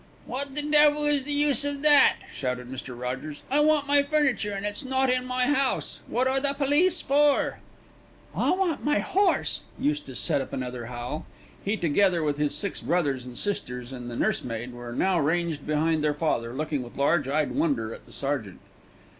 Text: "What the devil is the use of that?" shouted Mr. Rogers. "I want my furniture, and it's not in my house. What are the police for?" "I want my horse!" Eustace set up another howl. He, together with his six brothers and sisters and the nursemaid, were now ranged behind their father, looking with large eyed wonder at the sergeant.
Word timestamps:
"What 0.25 0.55
the 0.55 0.63
devil 0.63 1.05
is 1.05 1.25
the 1.25 1.31
use 1.31 1.63
of 1.63 1.83
that?" 1.83 2.15
shouted 2.33 2.67
Mr. 2.71 2.99
Rogers. 2.99 3.43
"I 3.51 3.59
want 3.59 3.85
my 3.85 4.01
furniture, 4.01 4.51
and 4.53 4.65
it's 4.65 4.83
not 4.83 5.11
in 5.11 5.27
my 5.27 5.43
house. 5.45 5.99
What 6.07 6.27
are 6.27 6.39
the 6.39 6.53
police 6.53 7.03
for?" 7.03 7.59
"I 8.33 8.49
want 8.55 8.83
my 8.83 8.97
horse!" 8.97 9.65
Eustace 9.79 10.17
set 10.19 10.41
up 10.41 10.53
another 10.53 10.87
howl. 10.87 11.27
He, 11.63 11.77
together 11.77 12.23
with 12.23 12.39
his 12.39 12.55
six 12.55 12.81
brothers 12.81 13.25
and 13.27 13.37
sisters 13.37 13.91
and 13.91 14.09
the 14.09 14.15
nursemaid, 14.15 14.73
were 14.73 14.91
now 14.91 15.19
ranged 15.19 15.67
behind 15.67 16.03
their 16.03 16.15
father, 16.15 16.51
looking 16.53 16.81
with 16.81 16.97
large 16.97 17.27
eyed 17.27 17.51
wonder 17.51 17.93
at 17.93 18.07
the 18.07 18.11
sergeant. 18.11 18.59